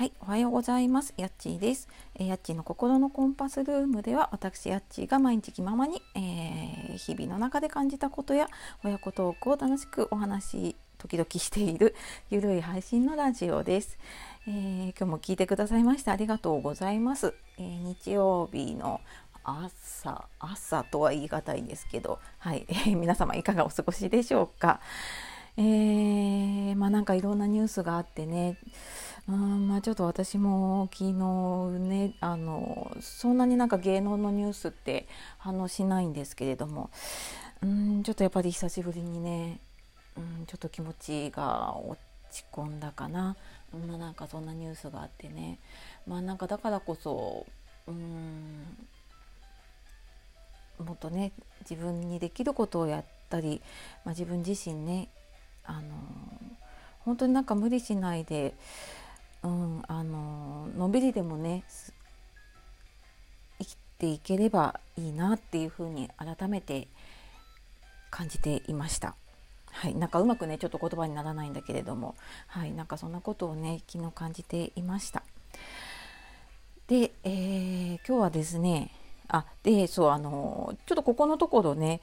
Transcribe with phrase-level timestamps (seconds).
[0.00, 1.12] はい、おはようございます。
[1.18, 1.86] やっちーです。
[2.14, 8.48] えー、やっちーの心のコンパスルームでは、私やっちーが毎日気ままに、えー、日々の中で感じたことや
[8.82, 11.94] 親子トークを楽しくお話時々している
[12.30, 13.98] ゆるい配信のラジオです。
[14.46, 17.34] えー、今日も聞いてくださいましてありがとうございます。
[17.58, 19.02] え日曜日の
[19.44, 24.80] 朝朝とは言い難いんですけど、はい、えー、皆様いかがお過ごしでしょうか。
[25.56, 28.56] えー、まあなんかいろんなニュースがあってね
[29.28, 35.06] うんまあ、ちょっと私も昨日ねあのそんなになんか芸能のニュースって
[35.38, 36.90] 反応しないんですけれども
[37.62, 39.60] うんちょっとやっぱり久しぶりにね
[40.16, 42.00] うんちょっと気持ちが落
[42.32, 43.36] ち込んだかな、
[43.86, 45.58] まあ、なんかそんなニュースがあってね。
[46.06, 47.46] まあなんかだからこそ
[47.86, 48.64] うん
[50.84, 51.32] もっとね
[51.68, 53.60] 自分にできることをやったり、
[54.04, 55.08] まあ、自分自身ね
[55.64, 55.80] あの
[57.00, 58.54] 本当になんか無理しないで
[59.42, 61.64] うん、あののんびりでもね
[63.58, 66.88] 生きていければいいなっていうふうに改めて
[68.10, 69.14] 感じていました。
[69.72, 72.16] はい、なんかうまくねちょっと言葉にならないんだけれども、
[72.48, 75.22] はい、なんかそんなことをね昨日感じていました。
[76.88, 78.90] で、えー、今日はですね
[79.28, 82.00] あでそうあのちょっとここのところね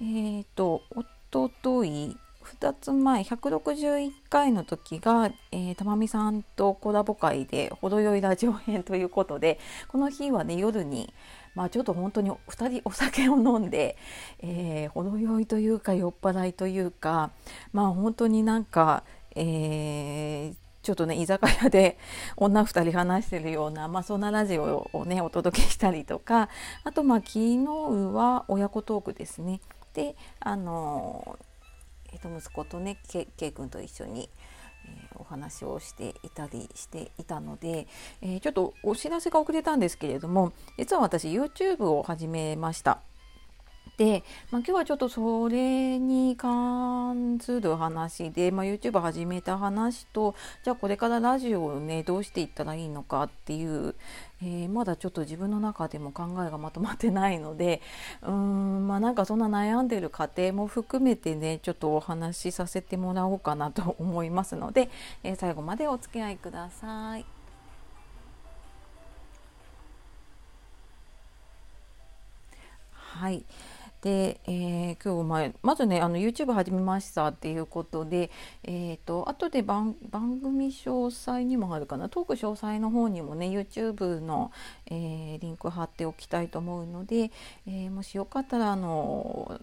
[0.00, 2.16] えっ、ー、とおととい
[2.60, 9.58] 2つ前161回の時が、えー、たまみさんとコラボ会で程よいラジオ編ということで
[9.88, 11.12] この日はね夜に
[11.54, 13.96] まあちょっと本当に2人お酒を飲んで、
[14.40, 17.30] えー、程よいというか酔っ払いというか
[17.72, 21.98] まあ本当になんか、えー、ちょっとね居酒屋で
[22.36, 26.50] 女2人話してるような、まあ、そんなラジオをねお届けしたりとか
[26.84, 27.64] あとまあ昨日
[28.12, 29.62] は親子トークですね。
[29.94, 31.49] であのー
[32.12, 34.28] えー、と息子とねけい君と一緒に、
[34.86, 37.86] えー、お話をしていたりしていたので、
[38.22, 43.00] えー、ちょっとお知らせが遅れたんですけれども実は私 YouTube を始めました。
[44.00, 50.34] で、まあ、今日はちょっとそれに関する話で、まあ、YouTube 始めた話と
[50.64, 53.94] じゃあこれからラジオをねどうしていったらいいのかっていう、
[54.42, 57.82] えー、まだちょっと自分の中でも考えがまとまってないので
[58.22, 64.88] うーんまあなんかそんな悩んでる過程も含めてねちょっとお話しさせてもらおうかなと思いますので、
[65.24, 67.26] えー、最後までお付き合いください。
[72.92, 73.44] はい。
[74.02, 78.30] で、えー、今日前まずねあの YouTube 始めましたっていうことで、
[78.64, 84.52] えーと、後で番組詳細にもあるかなトーク詳細の方にもね YouTube の、
[84.86, 87.30] えー、リンク貼っておきたいと思うので、
[87.66, 89.60] えー、もしよかったらあの、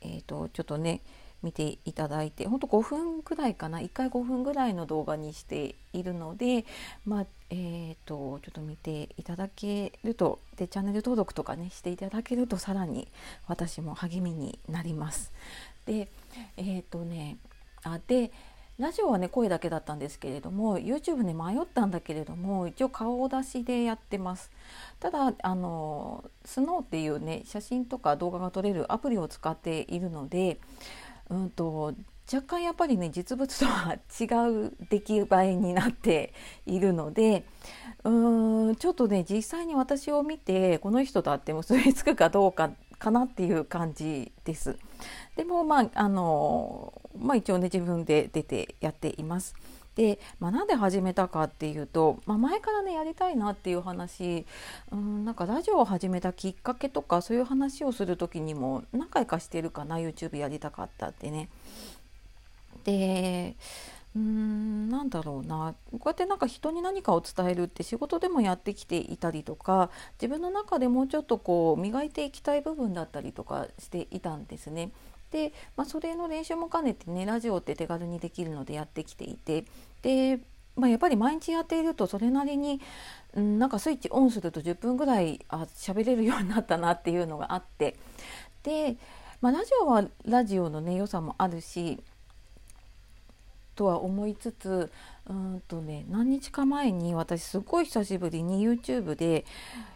[0.00, 1.02] えーとちょっとね
[1.42, 6.64] 見ていただいてほんと5分ぐらいかな1回5分ぐらいの動画にしているので
[7.04, 13.08] まあえーと、ちょっと見ていただけるとでチャンネル登録とかねしていただけるとさらに
[13.46, 15.32] 私も励みになります。
[15.84, 16.08] で
[16.56, 17.36] えっ、ー、とね
[17.82, 18.30] あで
[18.78, 24.50] ラジオはね声だけだったんですけれども YouTube ね迷ったんだけれども一応顔出しでやってます
[24.98, 30.58] ただあのスノーっていうね写真とか動画が撮れるアプリを使っているので
[31.32, 31.94] うんと
[32.32, 34.24] 若干やっぱりね実物とは違
[34.66, 36.32] う出来栄えになって
[36.66, 37.44] いるので
[38.04, 44.78] うーんちょっとね実際に私を見てこの人と会って結びつくかどうかかなっていう感じです。
[45.34, 49.56] でもまああのまあ一応ね自分で出てやっています。
[49.94, 54.46] で、まあ、なんで始めたかっていうと、まあ、前からねやりたいなっていう話
[54.90, 61.48] うんなんかラジオを始めたきっかけとかそういう話をする時にも何回かしてるかな YouTube やりたかったってね。
[62.84, 63.54] で
[64.14, 74.90] うーんなんだろうなこうやってなんか人に何かを伝えるって仕事でもやってきていたりとか自分の中でもうちょっとこう磨いていきたい部分だったりとかしていたんですね。
[75.32, 79.64] で、まあ、それの練習も兼ねてねラジオって手軽にできるのでやってきていて
[80.02, 80.38] で、
[80.76, 82.80] まあ、やっぱり毎日やっているとそれなりに、
[83.34, 87.96] うん、なんかスイッチオンすると10分ぐらいあ喋れるようになったなっていうのがあって
[88.62, 88.96] で、
[89.40, 91.98] まあ、ラジオはラジオのね良さもあるし
[93.74, 94.92] とは思いつつ
[95.26, 99.46] うんとね何日か前に私すごい久しぶりに YouTube で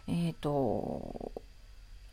[0.07, 1.31] えっ、ー、と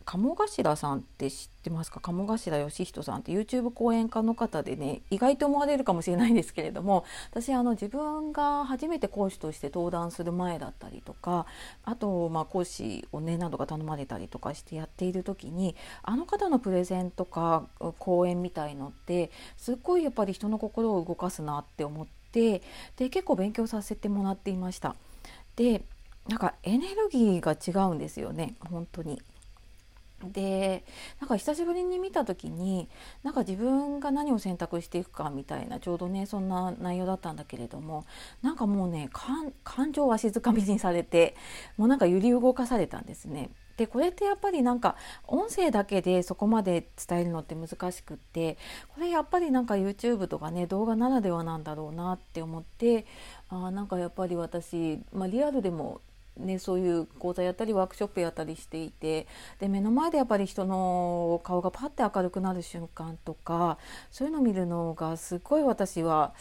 [0.05, 2.01] 鴨頭さんって知ってますか？
[2.01, 11.47] 鴨頭義人さんって YouTube 講演家の方でね意外と思われるかもしれないんですけれども私あの自分が初めて講師として登壇する前だったりとか
[11.85, 17.67] あとまあ講師をね何度か頼まれたりとかしてやっている時にあの方のプレゼンとか
[17.99, 22.13] 講演みたいのってすっごいやっぱり人の心を動かすなって思って。
[22.35, 22.63] て
[22.97, 24.97] で結構勉強させてもらっていました。
[25.55, 25.83] で
[26.27, 29.23] なんかエネルギーが違うんですよね本当に。
[30.33, 30.85] で
[31.21, 32.89] なんか久しぶりに見た時に
[33.23, 38.05] なんか自分が何を選択していくかみたいなちょうどねそんな内容だったんだけれども
[38.43, 41.37] なんかもうね感情をわしづかみにされて
[41.77, 43.51] もうなんか揺り動かされたんですね。
[43.77, 48.57] でこれってやっぱりなんか音声だけでそこまで伝えるのって難しくって
[48.95, 53.05] これやっぱりなんか YouTube とかね動画ならではなんだろうなって思って
[53.49, 56.01] あなんかやっぱり私、まあ、リアルでも
[56.37, 59.29] ね、そういう講座やったりワークショップやったりしていて
[59.61, 63.79] で目の前でやっぱり人の顔がパッて明るくなる瞬間とか
[64.11, 66.35] そういうのを見るのがすごい私は、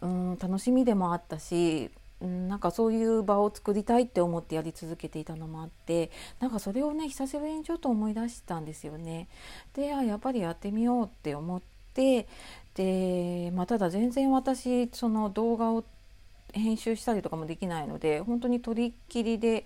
[0.00, 1.90] うん、楽しみでもあったし、
[2.22, 6.10] うん、なんかそういう場を作りたいって思ってやり続けていたのもあって
[6.40, 9.28] なんかそれをね久しぶりにちょっと思い出したんですよね。
[9.74, 11.60] であやっぱりやってみようって思っ
[11.92, 12.26] て
[12.74, 15.84] で、まあ、ただ全然私その動画を
[16.58, 19.64] 編集したりとかもできないので本当にとりっきりで、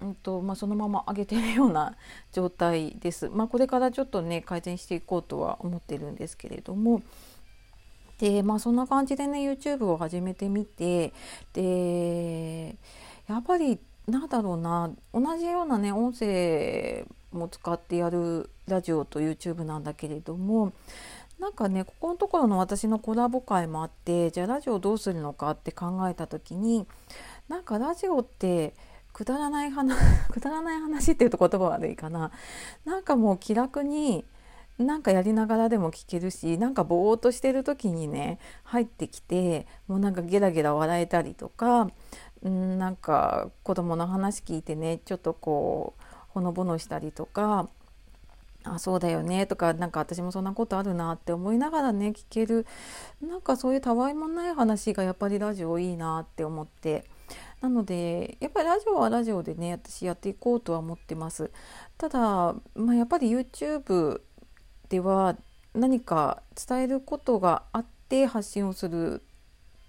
[0.00, 1.96] うんとまあ、そのまま上げてるような
[2.32, 3.28] 状態です。
[3.28, 7.02] まあ、これからちょっとね改善していこうとは思ってるんですけれども。
[8.18, 11.12] でまあそんな感じでね YouTube を始めてみて
[11.52, 12.76] で
[13.26, 20.72] やっぱりなんだろうな同じようなね音声も使ってやるラジオと YouTube なんだけれども
[21.42, 26.86] なんかねここのところの私のコラボ会もあってじゃあラジオどうするのかって考えた時に
[27.48, 28.74] なんかラジオって
[29.12, 29.98] くだらない話
[30.30, 32.30] くだらない話っていうと言葉悪いかな。
[32.84, 34.24] なんかもう気楽に
[34.78, 41.88] なんかやりながらでも聞けるしなんかぼーっとしてる時にね入ってきてもうなんかゲラゲラ笑えたりとか
[42.48, 47.68] んなんか子供の話聞いてねちょっとこうほのぼのしたりとか
[48.64, 52.66] あそうだよねとか何か私もそんなことあるなって思いながらね聞ける
[53.20, 57.04] なんかそういうたわいもない話がやっぱりラジオいいなって思って。
[57.60, 61.50] なのでやっぱりラジオはラジオでね私やっていこうとは思ってます。
[61.96, 64.20] ただ、まあ、やっぱり YouTube
[64.88, 65.36] では
[65.72, 69.22] 何か伝えることがあって発信をする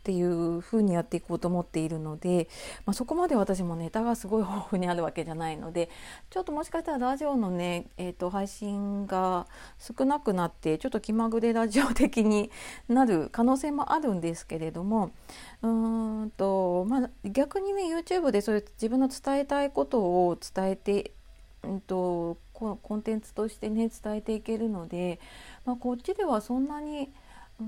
[0.04, 2.50] っていう風にやっていこうと思っているので、
[2.86, 5.90] まあ、そこまで私もネタがすごい豊富にあるわけじゃないので
[6.30, 9.48] ちょっともしかしたらラジオのね、えーと、配信が
[9.80, 12.52] 少なくなってちょっと気まぐれラジオ的に
[12.90, 15.12] なる可能性もあるんですけれども
[15.62, 15.68] う
[16.26, 21.12] んと、まあ、逆にね YouTube でそういう自分の伝えたいことを伝えて、
[21.64, 25.22] うんと、コンテンツとしてね伝えていけるので、
[25.64, 27.10] まあ、こっちではそんなに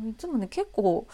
[0.09, 1.07] いつもね結構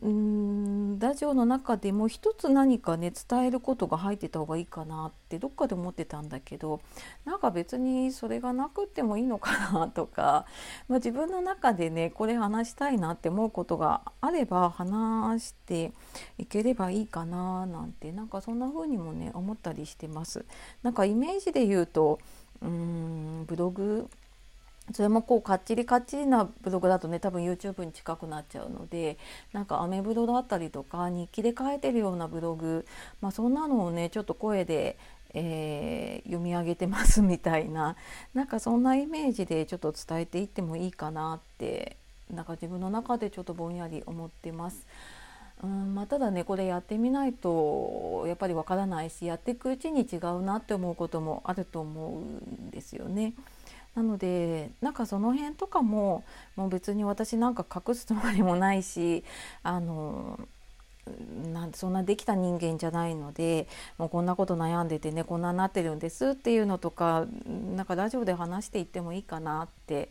[0.00, 6.80] うんラジオの中でも一つ何かね伝えることが入ってた方がいいかなってどっかで思ってたんだけど
[7.24, 10.46] なんか別にそれがなくってもいいのかなとか、
[10.88, 15.92] まあ、自分の中でねこれ話したいなって思うことがあれば話して
[16.38, 20.44] いければいいかななんてなんかそんな風にもね思ったりしてます。
[20.82, 22.20] なんかイメージで言うと
[22.62, 24.08] うーんブログ
[24.92, 29.18] それもこうかっちりかっちりなブログだとね多分 YouTube に近くなっちゃうので
[29.52, 32.86] なんかアメブロだったりとか日記で書いてるようなブログ、
[33.20, 34.96] まあ、そんなのをねちょっと声で、
[35.34, 37.96] えー、読み上げてますみたいな
[38.34, 41.96] なんかそんなイメージでちょっと伝えていってもいいかなって
[42.32, 44.86] なんか自分の中でちょっとぼんやり思ってます。
[45.62, 53.32] うんまあ、ただねこれやってみないとやっぱりわからないしやっていくうちに違うなって思うこともあると思うんですよね。
[53.94, 56.24] なのでなんかその辺とかも
[56.56, 59.24] もう別に私なんか隠すつもりもないし
[59.62, 60.38] あの
[61.52, 63.66] なんそんなできた人間じゃないので
[63.96, 67.26] もうこんなこと悩んでてねこんなになってるんですっていうのとか
[67.74, 70.10] なんかラジオで話していってもいいかなって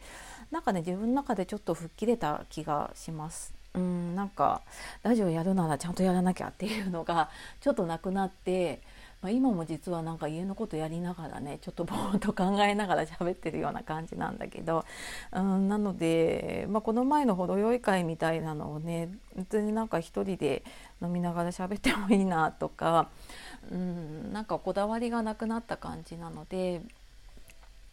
[0.51, 3.53] なんかね自分の中でちょっと吹っ切れた気がします。
[3.75, 4.61] うんなんか
[5.03, 7.29] ラジオやるならちゃんとやらなきゃっていうのが
[7.61, 8.81] ちょっとなくなって
[9.27, 14.85] まあ、今も実はなんか家のことやりながらねちょっとぼーっと考えながら 喋ってるような感じなんだけど
[15.33, 20.63] うんなので、まあ、この前の程よい会みたいなのをね別になんか一人で
[21.01, 23.09] 飲みながら喋ってもいいなとか
[23.69, 26.81] うんなんかこだわりがなくなった感じなので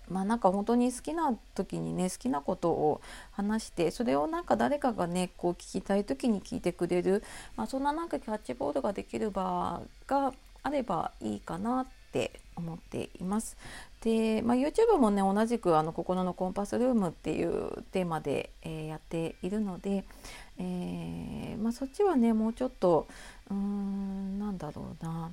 [0.08, 3.00] まあなんか本当に好きな時にね好きなことを
[3.32, 7.24] 話してそれをなんか誰かがねこう聞きたい時に聞いてくれる、
[7.56, 10.32] まあ、そんななんかキャッチボールができる場が
[10.64, 13.56] あればいいかなって思っています。
[14.00, 20.04] で、まあ、YouTube もね同じくあの心のコンパスルームっていうテーマで、えー、やっているので、
[20.58, 23.06] えー、まあ、そっちはねもうちょっと
[23.50, 25.30] うーんなんだろうな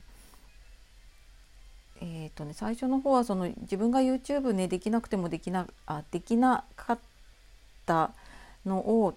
[2.03, 6.99] えーとね、最初の方はその自分が YouTube ねできなくてもできなあできなかっ
[7.85, 8.11] た
[8.65, 9.13] のを、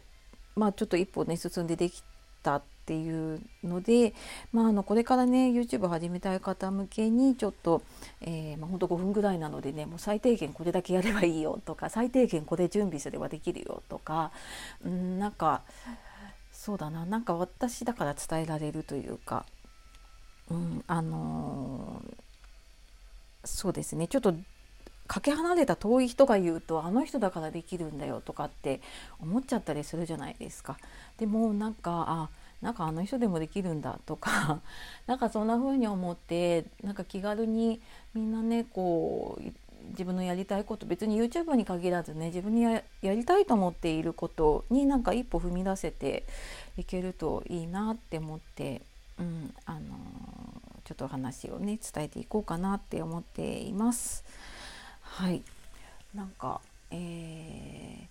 [0.54, 2.02] まあ、ちょっと一歩ね進んででき
[2.42, 4.14] たっていうので、
[4.52, 7.82] まあ、あのこれからね YouTube 始めたい方向けにちょっと、
[8.20, 14.32] えーまあ、ほんと5分ぐらいなのでねもう最低限これだけやればいいよとか最低限これ準備すればできるよとか
[14.84, 15.62] うんなんか
[16.52, 19.44] そうだななんか私だから伝えられるというか、
[20.50, 24.34] うん、あのー、そうですねちょっと
[25.06, 28.80] かけ離れた遠い人が言うとあの人だからできるんだよとかって
[29.20, 30.78] 思っちゃったりするじゃないですか。
[31.18, 32.30] でもなんかあ
[32.64, 34.60] なんかあの人でもできるんだとか
[35.06, 37.80] なんかそんな風に思ってなんか気軽に
[38.14, 39.42] みんなねこう
[39.90, 46.24] 自分のやりたいこと別に YouTube に限らずね自分にやりたいと思っていることになんか一歩踏み出せて
[46.78, 48.80] いけるといいなって思って、
[49.18, 49.88] うんあのー、
[50.84, 54.24] ちょっと話をね伝えていこうかなって思っています。
[55.02, 55.42] はい
[56.14, 56.60] なんか、
[56.92, 58.03] え、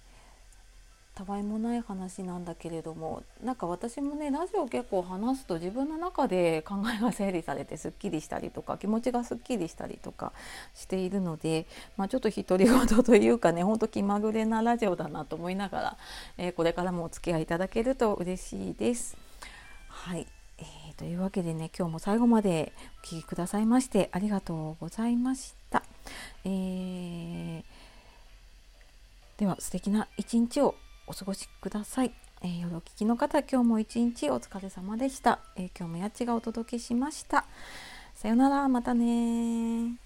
[1.26, 10.34] たわいもない話なんだけれどもなんか私もねラジオ結構話すと自分の中で考えが整理されてすっきりしたりとか気持ちがすっきりしたりとか
[10.74, 11.66] しているので、
[11.98, 15.98] まあ、ちょっと独り言というかねほんと気まぐれなラジオだなと思いながら、
[16.38, 19.18] えー、これからもお付き合いいただけると嬉しいです。
[19.88, 20.28] はい
[20.58, 25.84] えー、というわけでね今日も最後までお聴きくださいましてありがとうございました。
[26.46, 27.64] えー、
[29.38, 30.76] では素敵な一日を
[31.08, 32.14] お過ごしください。
[32.42, 35.40] えー、夜お聞きの方今日も一日お疲れ様でした。
[35.56, 37.46] えー、今日もやっちがお届けしました。
[38.16, 40.03] さよならまたね